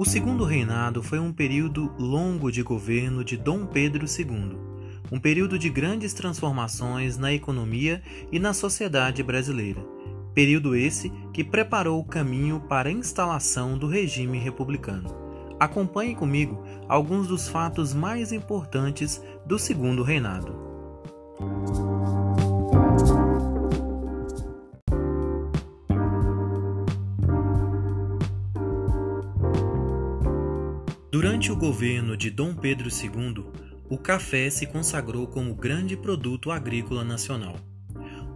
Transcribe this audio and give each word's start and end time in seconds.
O 0.00 0.04
segundo 0.04 0.44
reinado 0.44 1.02
foi 1.02 1.18
um 1.18 1.32
período 1.32 1.92
longo 1.98 2.52
de 2.52 2.62
governo 2.62 3.24
de 3.24 3.36
Dom 3.36 3.66
Pedro 3.66 4.06
II, 4.06 4.56
um 5.10 5.18
período 5.18 5.58
de 5.58 5.68
grandes 5.68 6.14
transformações 6.14 7.18
na 7.18 7.32
economia 7.32 8.00
e 8.30 8.38
na 8.38 8.54
sociedade 8.54 9.24
brasileira. 9.24 9.84
Período 10.32 10.76
esse 10.76 11.10
que 11.32 11.42
preparou 11.42 11.98
o 11.98 12.04
caminho 12.04 12.60
para 12.68 12.88
a 12.88 12.92
instalação 12.92 13.76
do 13.76 13.88
regime 13.88 14.38
republicano. 14.38 15.12
Acompanhe 15.58 16.14
comigo 16.14 16.62
alguns 16.88 17.26
dos 17.26 17.48
fatos 17.48 17.92
mais 17.92 18.30
importantes 18.30 19.20
do 19.44 19.58
segundo 19.58 20.04
reinado. 20.04 20.67
Durante 31.38 31.52
o 31.52 31.56
governo 31.56 32.16
de 32.16 32.30
Dom 32.30 32.52
Pedro 32.52 32.88
II, 32.88 33.44
o 33.88 33.96
café 33.96 34.50
se 34.50 34.66
consagrou 34.66 35.28
como 35.28 35.54
grande 35.54 35.96
produto 35.96 36.50
agrícola 36.50 37.04
nacional. 37.04 37.54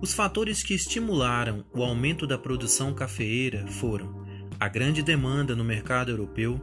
Os 0.00 0.14
fatores 0.14 0.62
que 0.62 0.72
estimularam 0.72 1.64
o 1.74 1.82
aumento 1.82 2.28
da 2.28 2.38
produção 2.38 2.94
cafeeira 2.94 3.66
foram 3.66 4.24
a 4.60 4.68
grande 4.68 5.02
demanda 5.02 5.56
no 5.56 5.64
mercado 5.64 6.12
europeu, 6.12 6.60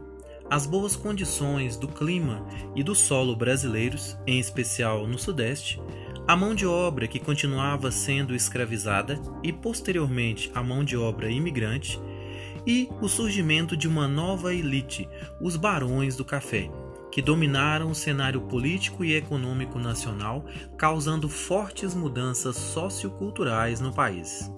as 0.49 0.65
boas 0.65 0.95
condições 0.95 1.75
do 1.75 1.89
clima 1.89 2.47
e 2.73 2.83
do 2.83 2.95
solo 2.95 3.35
brasileiros, 3.35 4.17
em 4.25 4.39
especial 4.39 5.05
no 5.05 5.19
Sudeste, 5.19 5.77
a 6.25 6.37
mão 6.37 6.55
de 6.55 6.65
obra 6.65 7.05
que 7.05 7.19
continuava 7.19 7.91
sendo 7.91 8.33
escravizada 8.33 9.19
e, 9.43 9.51
posteriormente, 9.51 10.49
a 10.55 10.63
mão 10.63 10.85
de 10.85 10.95
obra 10.95 11.29
imigrante 11.29 11.99
e 12.65 12.89
o 13.01 13.07
surgimento 13.07 13.75
de 13.75 13.87
uma 13.87 14.07
nova 14.07 14.53
elite, 14.53 15.07
os 15.41 15.55
barões 15.55 16.15
do 16.15 16.25
café, 16.25 16.69
que 17.11 17.21
dominaram 17.21 17.89
o 17.89 17.95
cenário 17.95 18.41
político 18.41 19.03
e 19.03 19.13
econômico 19.15 19.79
nacional, 19.79 20.45
causando 20.77 21.27
fortes 21.27 21.93
mudanças 21.93 22.55
socioculturais 22.55 23.79
no 23.81 23.93
país. 23.93 24.49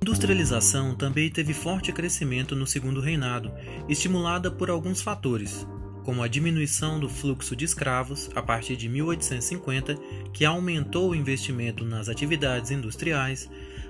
A 0.00 0.12
industrialização 0.12 0.94
também 0.94 1.30
teve 1.30 1.54
forte 1.54 1.92
crescimento 1.92 2.54
no 2.54 2.66
segundo 2.66 3.00
reinado, 3.00 3.52
estimulada 3.88 4.50
por 4.50 4.68
alguns 4.68 5.00
fatores, 5.00 5.66
como 6.04 6.22
a 6.22 6.28
diminuição 6.28 6.98
do 6.98 7.08
fluxo 7.08 7.54
de 7.54 7.64
escravos 7.64 8.30
a 8.34 8.42
partir 8.42 8.76
de 8.76 8.88
1850, 8.88 9.96
que 10.32 10.44
aumentou 10.44 11.10
o 11.10 11.14
investimento 11.14 11.84
nas 11.84 12.08
atividades 12.08 12.70
industriais, 12.70 13.48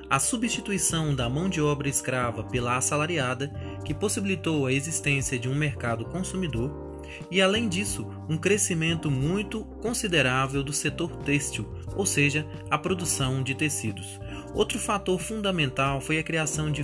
a 0.09 0.19
substituição 0.19 1.15
da 1.15 1.29
mão 1.29 1.49
de 1.49 1.61
obra 1.61 1.89
escrava 1.89 2.43
pela 2.43 2.77
assalariada, 2.77 3.49
que 3.85 3.95
possibilitou 3.95 4.67
a 4.67 4.73
existência 4.73 5.39
de 5.39 5.49
um 5.49 5.55
mercado 5.55 6.05
consumidor, 6.05 6.91
e 7.31 7.41
além 7.41 7.69
disso, 7.69 8.07
um 8.29 8.37
crescimento 8.37 9.11
muito 9.11 9.65
considerável 9.81 10.63
do 10.63 10.73
setor 10.73 11.17
têxtil, 11.19 11.67
ou 11.95 12.07
seja, 12.07 12.47
a 12.71 12.79
produção 12.79 13.43
de 13.43 13.55
tecidos. 13.55 14.21
Outro 14.55 14.79
fator 14.79 15.21
fundamental 15.21 16.01
foi 16.01 16.19
a 16.19 16.25
criação 16.25 16.71
de 16.71 16.83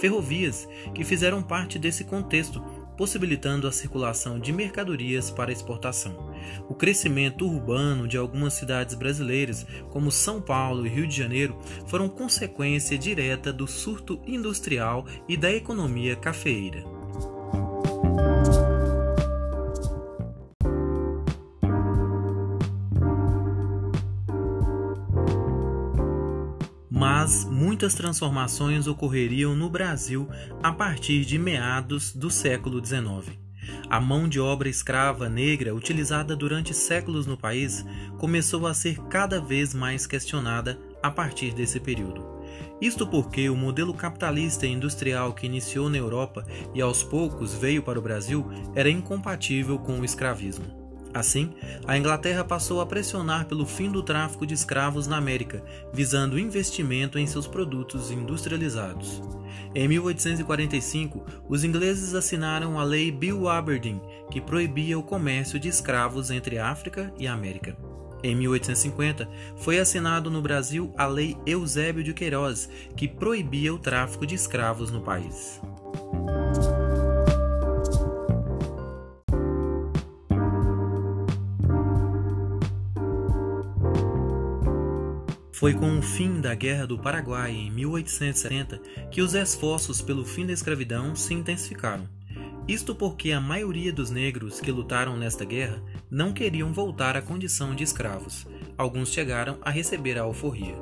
ferrovias, 0.00 0.68
que 0.94 1.04
fizeram 1.04 1.42
parte 1.42 1.78
desse 1.78 2.04
contexto, 2.04 2.62
possibilitando 2.96 3.66
a 3.66 3.72
circulação 3.72 4.38
de 4.38 4.52
mercadorias 4.52 5.30
para 5.30 5.52
exportação. 5.52 6.32
O 6.68 6.74
crescimento 6.74 7.46
urbano 7.46 8.06
de 8.06 8.16
algumas 8.16 8.54
cidades 8.54 8.94
brasileiras, 8.94 9.66
como 9.90 10.10
São 10.10 10.40
Paulo 10.40 10.86
e 10.86 10.90
Rio 10.90 11.06
de 11.06 11.16
Janeiro, 11.16 11.58
foram 11.86 12.08
consequência 12.08 12.96
direta 12.96 13.52
do 13.52 13.66
surto 13.66 14.20
industrial 14.26 15.06
e 15.28 15.36
da 15.36 15.52
economia 15.52 16.16
cafeeira. 16.16 16.93
Mas 27.34 27.44
muitas 27.44 27.94
transformações 27.94 28.86
ocorreriam 28.86 29.56
no 29.56 29.68
Brasil 29.68 30.28
a 30.62 30.70
partir 30.70 31.24
de 31.24 31.36
meados 31.36 32.14
do 32.14 32.30
século 32.30 32.84
XIX. 32.84 33.36
A 33.90 34.00
mão 34.00 34.28
de 34.28 34.38
obra 34.38 34.68
escrava 34.68 35.28
negra 35.28 35.74
utilizada 35.74 36.36
durante 36.36 36.72
séculos 36.72 37.26
no 37.26 37.36
país 37.36 37.84
começou 38.18 38.68
a 38.68 38.74
ser 38.74 39.00
cada 39.08 39.40
vez 39.40 39.74
mais 39.74 40.06
questionada 40.06 40.78
a 41.02 41.10
partir 41.10 41.52
desse 41.52 41.80
período. 41.80 42.24
Isto 42.80 43.04
porque 43.04 43.48
o 43.48 43.56
modelo 43.56 43.94
capitalista 43.94 44.64
e 44.64 44.70
industrial 44.70 45.32
que 45.32 45.46
iniciou 45.46 45.88
na 45.88 45.96
Europa 45.96 46.46
e 46.72 46.80
aos 46.80 47.02
poucos 47.02 47.52
veio 47.54 47.82
para 47.82 47.98
o 47.98 48.02
Brasil 48.02 48.46
era 48.76 48.88
incompatível 48.88 49.78
com 49.78 49.98
o 49.98 50.04
escravismo. 50.04 50.83
Assim, 51.14 51.52
a 51.86 51.96
Inglaterra 51.96 52.42
passou 52.42 52.80
a 52.80 52.86
pressionar 52.86 53.46
pelo 53.46 53.64
fim 53.64 53.88
do 53.88 54.02
tráfico 54.02 54.44
de 54.44 54.52
escravos 54.52 55.06
na 55.06 55.16
América, 55.16 55.62
visando 55.92 56.38
investimento 56.38 57.20
em 57.20 57.26
seus 57.26 57.46
produtos 57.46 58.10
industrializados. 58.10 59.22
Em 59.76 59.86
1845, 59.86 61.24
os 61.48 61.62
ingleses 61.62 62.14
assinaram 62.14 62.80
a 62.80 62.82
Lei 62.82 63.12
Bill 63.12 63.48
Aberdeen, 63.48 64.02
que 64.28 64.40
proibia 64.40 64.98
o 64.98 65.04
comércio 65.04 65.58
de 65.60 65.68
escravos 65.68 66.32
entre 66.32 66.58
África 66.58 67.14
e 67.16 67.28
América. 67.28 67.76
Em 68.24 68.34
1850, 68.34 69.28
foi 69.56 69.78
assinado 69.78 70.30
no 70.30 70.42
Brasil 70.42 70.92
a 70.96 71.06
Lei 71.06 71.36
Eusébio 71.46 72.02
de 72.02 72.12
Queiroz, 72.12 72.68
que 72.96 73.06
proibia 73.06 73.72
o 73.72 73.78
tráfico 73.78 74.26
de 74.26 74.34
escravos 74.34 74.90
no 74.90 75.00
país. 75.02 75.60
Foi 85.64 85.72
com 85.72 85.98
o 85.98 86.02
fim 86.02 86.42
da 86.42 86.54
Guerra 86.54 86.86
do 86.86 86.98
Paraguai 86.98 87.50
em 87.50 87.70
1870 87.70 88.82
que 89.10 89.22
os 89.22 89.32
esforços 89.32 90.02
pelo 90.02 90.22
fim 90.22 90.44
da 90.44 90.52
escravidão 90.52 91.16
se 91.16 91.32
intensificaram. 91.32 92.06
Isto 92.68 92.94
porque 92.94 93.32
a 93.32 93.40
maioria 93.40 93.90
dos 93.90 94.10
negros 94.10 94.60
que 94.60 94.70
lutaram 94.70 95.16
nesta 95.16 95.42
guerra 95.42 95.82
não 96.10 96.34
queriam 96.34 96.70
voltar 96.70 97.16
à 97.16 97.22
condição 97.22 97.74
de 97.74 97.82
escravos. 97.82 98.46
Alguns 98.76 99.08
chegaram 99.08 99.56
a 99.62 99.70
receber 99.70 100.18
a 100.18 100.22
alforria. 100.24 100.76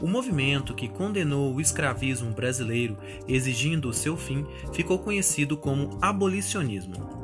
O 0.00 0.08
movimento 0.08 0.74
que 0.74 0.88
condenou 0.88 1.54
o 1.54 1.60
escravismo 1.60 2.32
brasileiro, 2.32 2.96
exigindo 3.28 3.86
o 3.86 3.92
seu 3.92 4.16
fim, 4.16 4.46
ficou 4.72 4.98
conhecido 4.98 5.58
como 5.58 5.98
abolicionismo. 6.00 7.21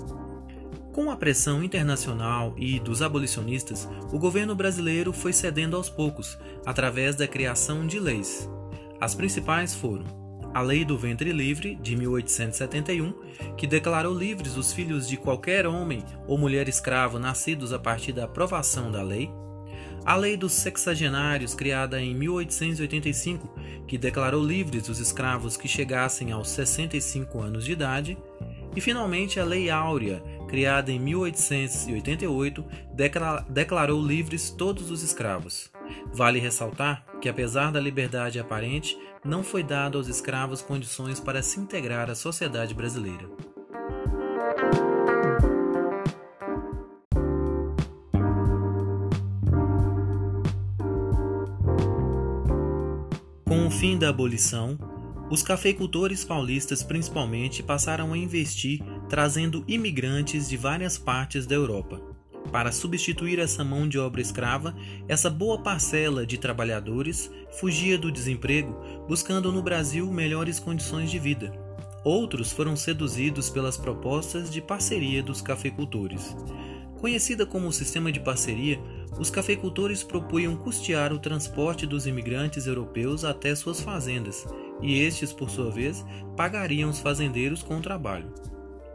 Com 0.98 1.12
a 1.12 1.16
pressão 1.16 1.62
internacional 1.62 2.56
e 2.58 2.80
dos 2.80 3.02
abolicionistas, 3.02 3.88
o 4.12 4.18
governo 4.18 4.52
brasileiro 4.52 5.12
foi 5.12 5.32
cedendo 5.32 5.76
aos 5.76 5.88
poucos, 5.88 6.36
através 6.66 7.14
da 7.14 7.28
criação 7.28 7.86
de 7.86 8.00
leis. 8.00 8.50
As 9.00 9.14
principais 9.14 9.72
foram 9.72 10.04
a 10.52 10.60
Lei 10.60 10.84
do 10.84 10.98
Ventre 10.98 11.30
Livre, 11.30 11.76
de 11.76 11.94
1871, 11.94 13.14
que 13.56 13.64
declarou 13.64 14.12
livres 14.12 14.56
os 14.56 14.72
filhos 14.72 15.08
de 15.08 15.16
qualquer 15.16 15.68
homem 15.68 16.02
ou 16.26 16.36
mulher 16.36 16.68
escravo 16.68 17.16
nascidos 17.16 17.72
a 17.72 17.78
partir 17.78 18.12
da 18.12 18.24
aprovação 18.24 18.90
da 18.90 19.00
lei, 19.00 19.30
a 20.04 20.16
Lei 20.16 20.36
dos 20.36 20.52
Sexagenários, 20.52 21.54
criada 21.54 22.00
em 22.00 22.14
1885, 22.14 23.54
que 23.86 23.98
declarou 23.98 24.42
livres 24.42 24.88
os 24.88 24.98
escravos 24.98 25.56
que 25.56 25.68
chegassem 25.68 26.32
aos 26.32 26.48
65 26.48 27.40
anos 27.40 27.64
de 27.64 27.72
idade, 27.72 28.18
e 28.74 28.80
finalmente 28.80 29.40
a 29.40 29.44
Lei 29.44 29.70
Áurea, 29.70 30.22
criada 30.48 30.90
em 30.90 30.98
1888, 30.98 32.64
declarou 33.48 34.00
livres 34.04 34.50
todos 34.50 34.90
os 34.90 35.02
escravos. 35.02 35.70
Vale 36.12 36.38
ressaltar 36.38 37.04
que, 37.20 37.28
apesar 37.28 37.72
da 37.72 37.80
liberdade 37.80 38.38
aparente, 38.38 38.96
não 39.24 39.42
foi 39.42 39.62
dado 39.62 39.98
aos 39.98 40.08
escravos 40.08 40.62
condições 40.62 41.20
para 41.20 41.42
se 41.42 41.60
integrar 41.60 42.10
à 42.10 42.14
sociedade 42.14 42.74
brasileira. 42.74 43.28
Com 53.44 53.66
o 53.66 53.70
fim 53.70 53.98
da 53.98 54.10
abolição, 54.10 54.78
os 55.30 55.42
cafeicultores 55.42 56.24
paulistas 56.24 56.82
principalmente 56.82 57.62
passaram 57.62 58.12
a 58.12 58.18
investir 58.18 58.80
trazendo 59.08 59.62
imigrantes 59.68 60.48
de 60.48 60.56
várias 60.56 60.96
partes 60.96 61.46
da 61.46 61.54
Europa. 61.54 62.00
Para 62.50 62.72
substituir 62.72 63.38
essa 63.38 63.62
mão 63.62 63.86
de 63.86 63.98
obra 63.98 64.22
escrava, 64.22 64.74
essa 65.06 65.28
boa 65.28 65.62
parcela 65.62 66.24
de 66.24 66.38
trabalhadores 66.38 67.30
fugia 67.58 67.98
do 67.98 68.10
desemprego, 68.10 68.74
buscando 69.06 69.52
no 69.52 69.62
Brasil 69.62 70.10
melhores 70.10 70.58
condições 70.58 71.10
de 71.10 71.18
vida. 71.18 71.52
Outros 72.02 72.50
foram 72.50 72.74
seduzidos 72.74 73.50
pelas 73.50 73.76
propostas 73.76 74.50
de 74.50 74.62
parceria 74.62 75.22
dos 75.22 75.42
cafeicultores. 75.42 76.34
Conhecida 77.00 77.44
como 77.44 77.72
sistema 77.72 78.10
de 78.10 78.18
parceria, 78.18 78.80
os 79.18 79.30
cafeicultores 79.30 80.02
propunham 80.02 80.56
custear 80.56 81.12
o 81.12 81.18
transporte 81.18 81.86
dos 81.86 82.06
imigrantes 82.06 82.66
europeus 82.66 83.24
até 83.24 83.54
suas 83.54 83.80
fazendas, 83.80 84.46
e 84.82 85.00
estes, 85.00 85.32
por 85.32 85.50
sua 85.50 85.70
vez, 85.70 86.04
pagariam 86.36 86.90
os 86.90 87.00
fazendeiros 87.00 87.62
com 87.62 87.78
o 87.78 87.82
trabalho. 87.82 88.32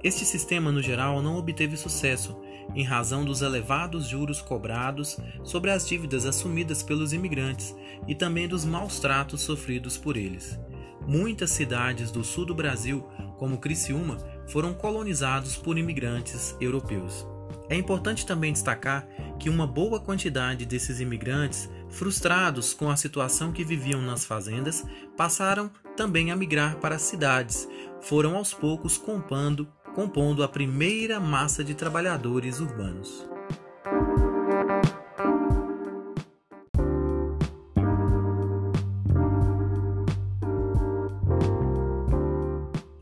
Este 0.04 0.26
sistema, 0.26 0.72
no 0.72 0.82
geral, 0.82 1.22
não 1.22 1.38
obteve 1.38 1.78
sucesso, 1.78 2.38
em 2.76 2.84
razão 2.84 3.24
dos 3.24 3.42
elevados 3.42 4.08
juros 4.08 4.42
cobrados 4.42 5.18
sobre 5.44 5.72
as 5.72 5.88
dívidas 5.88 6.26
assumidas 6.26 6.84
pelos 6.84 7.14
imigrantes 7.14 7.76
e 8.08 8.16
também 8.16 8.48
dos 8.48 8.66
maus 8.66 9.00
tratos 9.00 9.42
sofridos 9.42 9.98
por 9.98 10.18
eles. 10.18 10.60
Muitas 11.08 11.52
cidades 11.52 12.12
do 12.12 12.24
sul 12.24 12.46
do 12.46 12.56
Brasil, 12.56 13.02
como 13.38 13.58
Criciúma, 13.58 14.18
foram 14.48 14.74
colonizados 14.74 15.58
por 15.58 15.78
imigrantes 15.78 16.56
europeus. 16.60 17.33
É 17.74 17.76
importante 17.76 18.24
também 18.24 18.54
destacar 18.54 19.04
que 19.40 19.50
uma 19.50 19.66
boa 19.66 20.00
quantidade 20.00 20.64
desses 20.64 21.00
imigrantes, 21.00 21.68
frustrados 21.90 22.72
com 22.72 22.88
a 22.88 22.96
situação 22.96 23.52
que 23.52 23.64
viviam 23.64 24.00
nas 24.00 24.24
fazendas, 24.24 24.86
passaram 25.18 25.72
também 25.98 26.30
a 26.30 26.36
migrar 26.36 26.76
para 26.76 26.98
as 26.98 27.02
cidades, 27.02 27.68
foram 28.00 28.36
aos 28.36 28.54
poucos 28.54 28.96
compondo, 28.96 29.68
compondo 29.96 30.44
a 30.44 30.48
primeira 30.48 31.20
massa 31.20 31.64
de 31.64 31.74
trabalhadores 31.74 32.60
urbanos. 32.60 33.28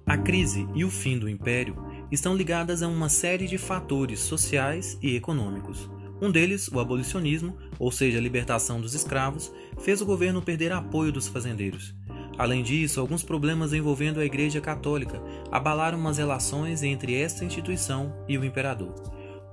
A 0.06 0.18
crise 0.18 0.66
e 0.74 0.86
o 0.86 0.90
fim 0.90 1.20
do 1.20 1.28
império 1.28 1.91
estão 2.12 2.36
ligadas 2.36 2.84
a 2.84 2.88
uma 2.88 3.10
série 3.10 3.48
de 3.48 3.58
fatores 3.58 4.20
sociais 4.20 4.98
e 5.02 5.16
econômicos. 5.16 5.90
Um 6.22 6.30
deles, 6.30 6.68
o 6.68 6.80
abolicionismo, 6.80 7.58
ou 7.80 7.92
seja, 7.92 8.20
a 8.20 8.22
libertação 8.22 8.80
dos 8.80 8.94
escravos, 8.94 9.52
fez 9.80 10.02
o 10.02 10.06
governo 10.06 10.42
perder 10.42 10.72
apoio 10.72 11.12
dos 11.12 11.28
fazendeiros. 11.28 11.96
Além 12.38 12.62
disso, 12.62 13.00
alguns 13.00 13.24
problemas 13.24 13.74
envolvendo 13.74 14.20
a 14.20 14.26
Igreja 14.26 14.62
Católica 14.62 15.22
abalaram 15.52 16.08
as 16.08 16.18
relações 16.18 16.84
entre 16.84 17.16
esta 17.16 17.44
instituição 17.46 18.14
e 18.28 18.38
o 18.38 18.46
imperador. 18.46 18.94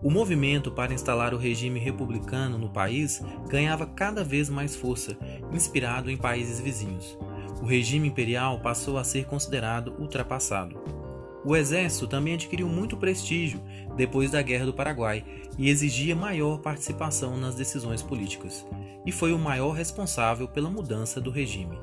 O 0.03 0.11
movimento 0.11 0.71
para 0.71 0.95
instalar 0.95 1.35
o 1.35 1.39
regime 1.39 1.81
republicano 1.81 2.59
no 2.59 2.71
país 2.71 3.21
ganhava 3.49 3.87
cada 3.87 4.23
vez 4.23 4.49
mais 4.49 4.77
força, 4.77 5.17
inspirado 5.53 6.11
em 6.11 6.17
países 6.17 6.61
vizinhos 6.61 7.17
o 7.61 7.67
regime 7.67 8.09
imperial 8.09 8.61
passou 8.61 8.99
a 8.99 9.05
ser 9.05 9.27
considerado 9.27 9.95
ultrapassado. 9.99 10.98
O 11.45 11.55
exército 11.55 12.07
também 12.07 12.35
adquiriu 12.35 12.69
muito 12.69 12.97
prestígio 12.97 13.61
depois 13.97 14.31
da 14.31 14.43
Guerra 14.43 14.67
do 14.67 14.75
Paraguai 14.75 15.25
e 15.57 15.69
exigia 15.69 16.15
maior 16.15 16.59
participação 16.59 17.37
nas 17.37 17.55
decisões 17.55 18.03
políticas, 18.03 18.67
e 19.07 19.13
foi 19.13 19.33
o 19.33 19.39
maior 19.39 19.73
responsável 19.73 20.49
pela 20.49 20.71
mudança 20.71 21.21
do 21.21 21.31
regime. 21.31 21.79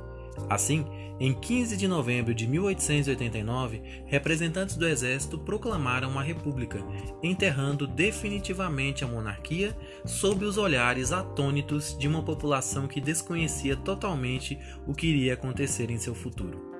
Assim, 0.49 0.85
em 1.17 1.33
15 1.33 1.77
de 1.77 1.87
novembro 1.87 2.33
de 2.33 2.45
1889, 2.45 3.81
representantes 4.05 4.75
do 4.75 4.85
exército 4.85 5.39
proclamaram 5.39 6.09
uma 6.09 6.21
república, 6.21 6.83
enterrando 7.23 7.87
definitivamente 7.87 9.03
a 9.03 9.07
monarquia 9.07 9.75
sob 10.05 10.43
os 10.43 10.57
olhares 10.57 11.13
atônitos 11.13 11.97
de 11.97 12.07
uma 12.07 12.21
população 12.21 12.85
que 12.85 12.99
desconhecia 12.99 13.77
totalmente 13.77 14.59
o 14.85 14.93
que 14.93 15.07
iria 15.07 15.35
acontecer 15.35 15.89
em 15.89 15.97
seu 15.97 16.13
futuro. 16.13 16.74